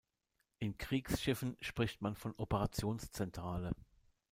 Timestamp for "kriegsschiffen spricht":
0.79-2.01